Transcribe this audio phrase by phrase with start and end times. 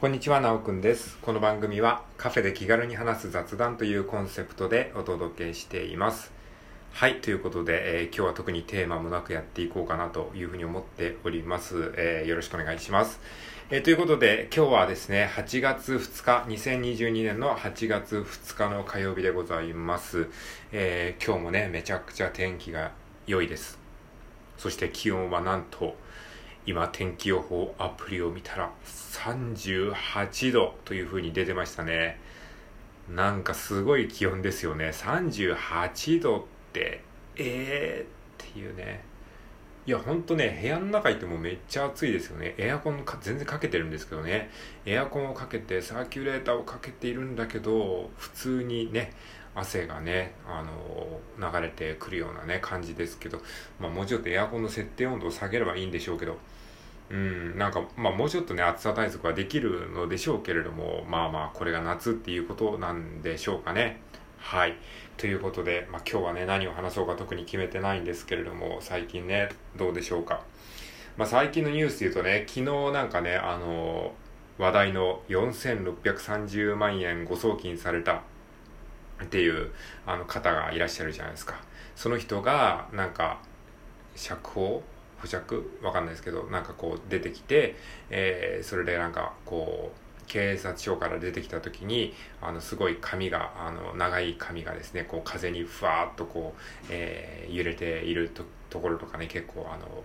[0.00, 1.18] こんにちは、なおくんです。
[1.22, 6.30] この番組はカフェで気軽に話す雑談というコンセプトでお届けしています。
[6.92, 11.92] はい、ということで、えー今日は特にテーマもなくやっていこうかなというふうに思っております。
[11.96, 13.18] えーよろしくお願いします。
[13.70, 20.28] えーということで、今日はですね、8月2日、2022年の8月2日の火曜日でございます。
[20.70, 22.92] え今日もね、めちゃくちゃ天気が
[23.26, 23.80] 良いです。
[24.58, 25.96] そして気温はなんと、
[26.68, 32.20] 今天気予報アプリを見たら38度という風に出てましたね。
[33.08, 34.90] なんかすごい気温ですよね。
[34.90, 36.42] 38度っ
[36.74, 37.00] て
[37.36, 39.02] えーっていうね。
[39.86, 42.54] いやほんとね部屋の中いてもめっちゃ暑いですよね。
[42.58, 44.50] エアコンか全然かけてるんですけどね。
[44.84, 49.14] エアコンをかけてサーキュレーターをかけているんだけど普通にね
[49.58, 53.40] 汗がね、あの流れてくるようなね、感じですけど、
[53.80, 56.38] まあもうちょっとエアコンの設定温度を下げればいいんでしょうけど、
[57.10, 64.00] うん、なんか、まあもうちょっとね、暑さ対策はできるのでしょうけれども、まあまあ、これが夏っていうことなんでしょうかね。
[64.38, 64.76] はい。
[65.16, 70.42] ということで、まあ今日はね、何を話そうか特に決めてないんですけれども、最近ね、どうでしょうか。
[71.16, 74.12] まあ最近のニュースで言うとね、昨日なんかね、あの、
[74.58, 78.22] 話題の4630万円誤送金された
[79.22, 79.72] っていう
[80.06, 81.60] あの方がいらっしゃるじゃないですか。
[81.96, 83.40] その人が、なんか、
[84.14, 84.82] 釈放？
[85.20, 85.78] 保釈？
[85.82, 87.74] わかんないですけど、なんかこう出てきて、
[88.10, 100.04] えーそれでなんかこう、警察署から出てきた時に、あの、すごい髪が、あの、長い髪がですね、こう風にふわーっとこう、えー揺れているとところとかね、結構あの、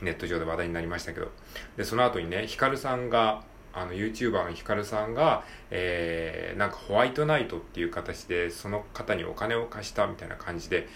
[0.00, 1.30] ネット上で話題になりましたけど。
[1.76, 10.88] で、その後にね、ヒカルさんが、あの、YouTuber のヒカルさんが、えー、なんかホワイトナイトっていう形で、その方にお金を貸したみたいな感じで、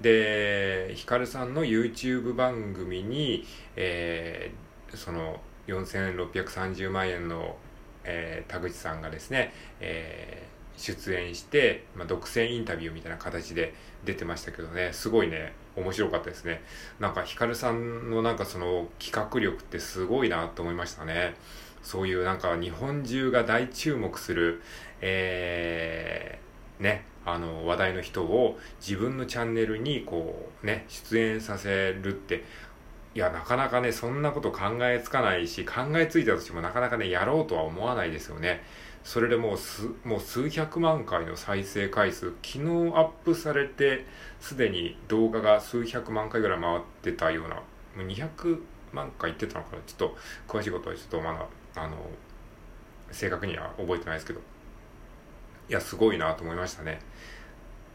[0.00, 7.56] で、ヒカルさんの YouTube 番組に、えー、その、4630万円の、
[8.04, 13.74] えー田口さんがですね、えー出演して、まあ、独占インタビューみたいな形で
[14.04, 16.62] 出てましたけどね、すごいね、面白かったですね。
[16.98, 21.34] なんかヒカルさんのなんかその企画力ってすごいなと思いましたね。
[21.82, 24.62] そういうなんか日本中が大注目する、
[25.00, 32.44] えー、ね、あの話題の人を自分のチャンネルにこうね、出演させるって、
[33.14, 38.62] いや、なかなかね、そんなこと考えつかないし、考えついたとしてもなかなかね、やろうとは思わないですよね。
[39.04, 42.60] それでもうす、もう数百万回の再生回数、昨日
[42.94, 44.06] アップされて、
[44.40, 47.62] すでに動画が数百万回ぐらい回ってたような、も
[47.98, 48.60] う200
[48.92, 49.82] 万回いってたのかな？
[49.86, 50.16] ちょっと、
[50.48, 51.46] 詳しいことはちょっとまだ、
[51.76, 51.96] あの、
[53.10, 54.40] 正確には覚えてないですけど。
[55.68, 57.00] いや、すごいなと思いましたね。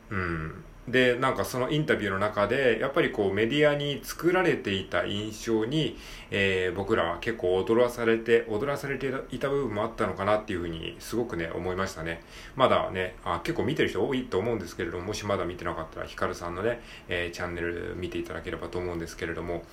[0.10, 0.64] うん。
[0.88, 5.98] で、なんかそのインタビューの中で、やっぱりこうメディアに作られていた印象に、
[6.32, 12.24] えー僕らは結構踊らされて、踊らされていた部分もあったのかなっていうふうにすごくね、思いましたね。
[12.56, 19.64] まだね、あ結構見てる人多いと思うんですけれども、もしまだ見てなかったら、ヒカルさんのね、えーチャンネル見ていただければと思うんですけれども、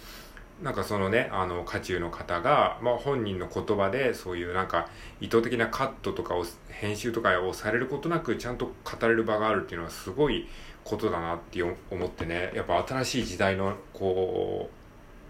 [0.63, 4.89] なんかそのね、あの、渦中の方が、まあ本人の言葉で、そういうなんか
[5.21, 10.47] 意図的なカットとかを、編集とかをされることなく、ちゃんと語れる場があるっていうのはすごい
[10.85, 14.84] ことだなって思ってね、やっぱ新しい時代の、こう、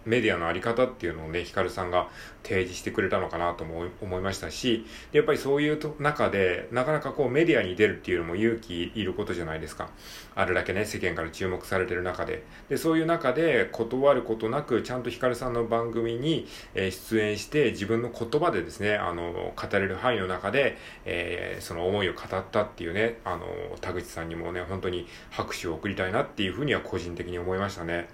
[0.04, 2.08] メディアのあり方っていうのをね、ヒカルさんが
[2.42, 9.90] 提示してくれたのかなとも思いましたし、やっぱりそういう中で、なかなかこうメディアに出るっていうのも勇気いることじゃないですか。
[10.34, 12.44] あるだけね、世間から注目されてる中で。
[12.68, 23.46] で、そういう中で断ることなく、ちゃんとヒカルさんの番組に、え出演して、自分の言葉でですね、あの、語れる範囲の中で、えーその思いを語ったっていうね、あの、
[23.80, 28.08] 田口さんにもね、本当に拍手を送りたいなっていうふうには個人的に思いましたね。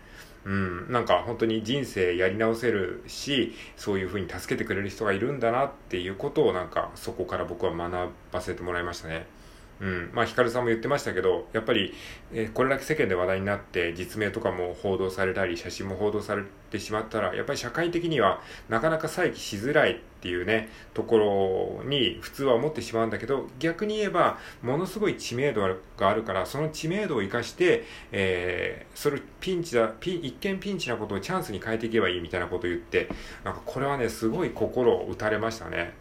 [0.44, 9.26] うん、なんか本当に人生やり直せるし、そういうふうに助けてくれる人がいるんだなっていうことをなんかそこから僕は学ばせてもらいましたね。
[9.80, 10.10] うん。
[10.12, 11.94] まあ、ヒカルさんも言ってましたけど、やっぱり、
[12.32, 25.62] えーこれだけ世間で話題になって、実名とかも報道されたり、写真も報道されてしまったら、やっぱり社会的にはなかなか再起しづらいっていうね、ところに普通は思ってしまうんだけど、逆に言えば、ものすごい知名度
[25.96, 33.08] があるから、その知名度を生かして、えー、それピンチだ、ピン、一見ピンチなことをチャンスに変えていけばいいみたいなことを言って、
[33.44, 35.94] なんかこれはね、すごい心を打たれましたね。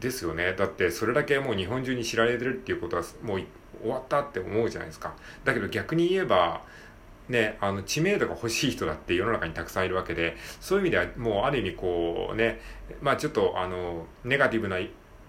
[0.00, 0.52] ですよね。
[0.52, 3.44] だってそれだけもう日本中に知られてるっていうことはもう
[3.82, 5.14] 終わったって思うじゃないですか。
[5.44, 6.62] だけど逆に言えば、
[7.28, 12.60] ね、あの知名度が欲しい人だって世の中にたくさんいるわけで、そういう意味ではもうある意味こうね、
[13.00, 14.76] まあちょっとあの、ネガティブな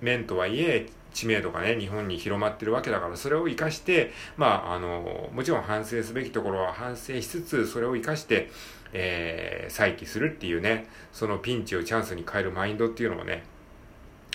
[0.02, 8.52] 面とはいえ、知名度がね、日本に広まってるわけだから、それを活かして、まああの、もちろん反省すべきところは反省しつつ、それを活かして、
[8.94, 13.44] えー再起するっていうね、そのピンチをチャンスに変えるマインドっていうのをね、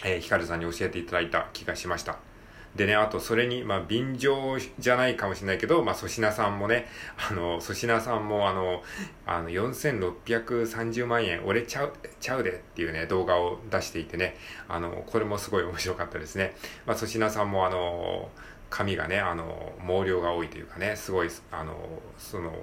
[0.04, 2.19] えー、ヒカルさんに教えていただいた気がしました。
[2.76, 6.87] でね、あとそれに、まあ、便乗じゃないかもしれないけど、まあ、粗品さんもね、
[7.31, 8.82] あの、粗品さんもあの、
[9.26, 14.37] あの、4630万円、俺ちゃう、ちゃうでっていうね、動画を出していてね、
[14.69, 16.54] あの、これもすごい面白かったですね。
[16.87, 18.31] まあ、粗品さんもあの、
[18.70, 21.76] 髪がね、あの、毛量が多いというかね、すごい、あの、
[22.16, 22.54] その、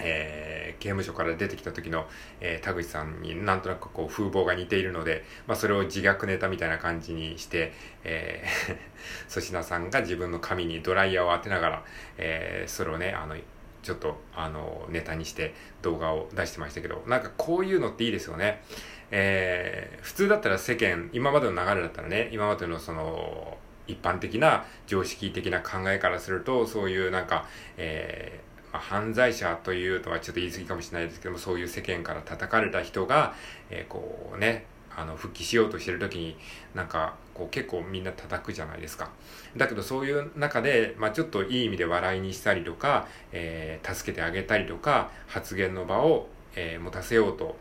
[0.00, 2.06] えー、刑務所から出てきた時の、
[2.40, 7.72] えー、田口さんになんとなくこう風貌が似ているので、まあ、それを自虐ネタみたいな感じにして、
[8.04, 8.76] えー、
[9.28, 11.84] 粗品さんが自分の髪にドライヤーを当てながら、
[12.18, 13.36] えー、それをね、あの、
[13.82, 18.62] ちょっと、あの、ネタにして動画を出してましたけど、なんかこういうのっていいですよね。
[19.10, 33.34] えー、普通だったら世間、今までの流れだったらね、今までのその、一般的な常識的な考えからすると、そういうなんか、えー、まあ、犯罪者というとはちょっと言い過ぎかもしれないですけども、そういう世間から叩かれた人が、
[33.70, 36.36] えー、こうね、あの、復帰しようとしてる時に、
[36.74, 39.10] なんか、こう結構みんな叩くじゃないですか。
[39.56, 47.56] だけどそういう中で、まあちょっといい意味で笑いにしたりとか、えー、助けてあげたりとか、発言の場を、えー、持たせようと、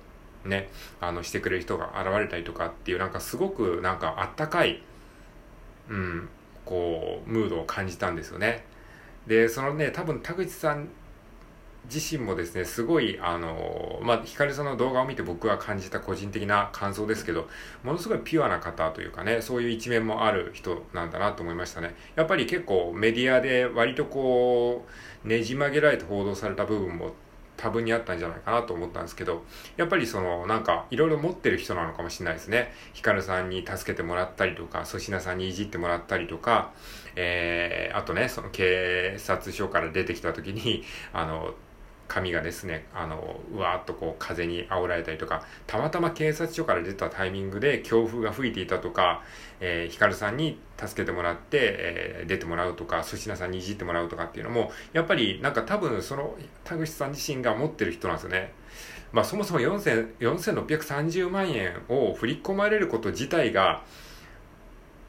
[0.45, 0.69] ね、
[0.99, 4.81] あの、してくれる人が現れたりとかっていう、なんかすごくなんかあったかい、
[5.89, 6.29] うん、
[6.65, 8.65] こう、ムードを感じたんですよね。
[9.29, 10.89] で、そのね、多分田口さん
[11.85, 17.47] 自身もですね、すごい、あの、まあ、光さんの動画を見て僕は感じた個人的な感想ですけど、
[17.83, 21.93] ものすごいピュアな方というかね、そういう一面もある人なんだなと思いましたね。
[22.15, 24.87] やっぱり結構メディアで割とこ
[25.23, 27.13] う、ねじ曲げられて報道された部分も
[27.59, 29.43] 多分にあったんじゃないかなと思ったんですけど、
[29.75, 32.71] やっぱりその、なんか、いろいろ持ってる人なのかもしれないですね。
[32.93, 36.71] ヒカルさんに助けてもらったりとか、粗品さんにいじってもらったりとか、
[37.17, 41.53] えー、あとね、その警察署から出てきた時に、あの、
[42.09, 49.21] 髪がですね、あの、うわーっとこう風に煽られたりとか、たまたま警察署から出たタイミングで強風が吹いていたとか、
[49.61, 58.51] えー、ヒカルさんに助けてもらって、えー、出てもらうとか、粗品さんにいじってもらうとかっていうのも、やっぱりなんか多分その田口さん自身が持ってる人なんですよね。
[59.11, 63.83] まあそもそも4630万円を振り込まれること自体が、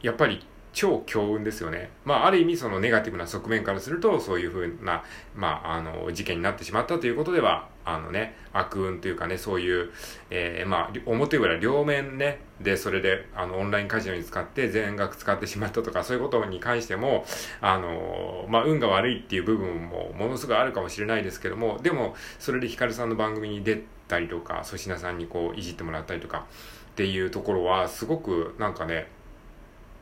[0.03, 1.91] やっぱり超強運ですよね。
[2.05, 5.03] まあ、ある意味そのネガティブな側面からすると、そういうふうな、
[5.35, 9.91] まあ、あの、事件になってしまったということでは、あのね、悪運というかね、そういう、
[10.31, 17.25] えー、まあ、表裏両面ね、で、それで、あの、オンラインカジノに使って全額使ってしまったとか、そういうことに関しても、
[17.61, 26.47] あの、まあ、運が悪いっていう部分もものすごいあるかもしれないですけども、でも、それでヒカルさんの番組に出たりとか、粗品さんにこう、いじってもらったりとか、
[26.93, 29.09] っていうところは、すごく、なんかね、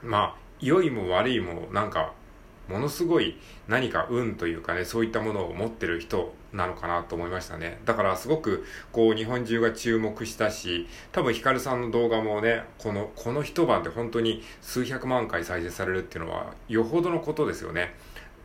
[0.02, 2.12] まあ、良いも悪いもなんか
[2.68, 7.80] ものすごい何か運というかね、そういったものを持ってる人なのかなと思いましたね。
[7.86, 17.94] だからすごくこう日本中が注目したし、多分ヒカルさんの動画もね、この、この一晩で本当に数百万回再生されるっていうのはよほどのことですよね。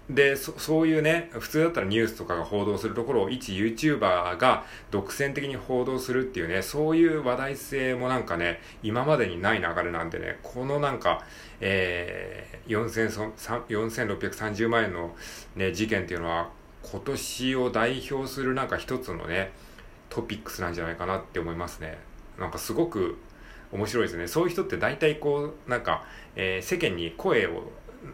[0.10, 11.24] でそ、ういうね、普通だったらニュースとかが報道するところを一 YouTuber が独占的に報道するっていうね、そういう話題性もなんかね、今までにない流れなんでね、このなんか、
[11.62, 15.16] えー、4630万円の
[15.56, 16.50] ね、事件っていうのは、
[16.82, 19.54] 今年を代表するなんか一つのね、
[20.10, 21.98] トピックスなんじゃないかなって思いますね。
[22.38, 23.18] なんかすごく
[23.72, 24.28] 面白いですね。
[24.28, 26.04] そういう人って大体こう、なんか、
[26.36, 27.72] えー、世間に声を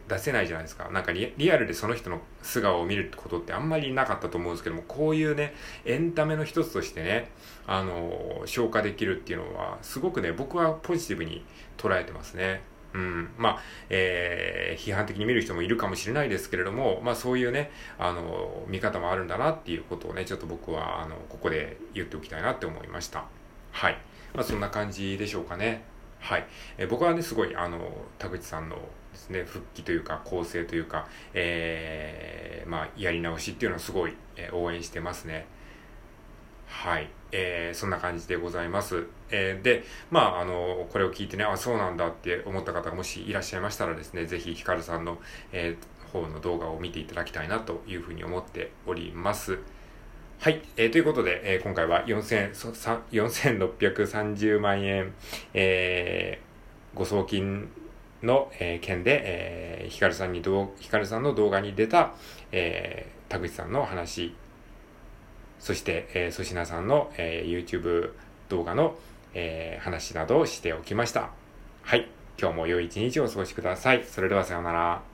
[0.07, 0.89] 出せないじゃないですか。
[0.89, 5.53] なんかリアルでその人の素顔を見ることってあんまりなかったと思うんですけども、こういうね、
[5.85, 7.31] エンタメの一つとしてね、
[7.67, 11.45] あの、消化できるっていうのは、すごくね、僕はポジティブに
[11.77, 12.61] 捉えてますね。
[12.93, 13.29] うん。
[13.37, 23.25] まあ、えー、批判的に見る人もいるかもしれないですけれども、まあそういうね、あの、見方もあるんだなっていうことをね、ちょっと僕は、あの、ここで言っておきたいなって思いました。
[23.71, 23.97] はい。
[24.33, 25.83] まあそんな感じでしょうかね。
[26.19, 26.47] はい。
[26.77, 27.79] えー、僕はね、すごい、あの、
[28.17, 28.77] 田口さんの
[29.11, 35.47] ですね、復帰というか、構成というか、えー、まあ、やり直しっていうのをすごい、えー、応援してますね。
[36.67, 37.09] はい。
[37.31, 39.05] えー、そんな感じでございます。
[39.29, 45.19] えー、で、まあ、あの、これを聞いてね、あ、そうなんだって思った方がもしいらっしゃいましたらですね、ぜひヒカルさんの、
[45.51, 49.59] えー、方の動画を見ていただきたいなというふうに思っております。
[50.39, 50.61] はい。
[50.77, 55.13] えー、ということで、えー、今回は4630万円、
[55.53, 57.69] えー、ご送金
[58.23, 60.41] の、えー、件で、えー、ヒカルさんに
[60.79, 62.13] ヒカルさんの動画に出た、
[62.51, 64.33] えー、田口さんの話、
[65.59, 68.11] そして、えー、粗品さんの、えー、YouTube
[68.49, 68.95] 動画の、
[69.33, 71.29] えー、話などをしておきました。
[71.83, 72.07] はい。
[72.39, 74.03] 今日も良い一日をお過ごしください。
[74.05, 75.08] それではさようなら。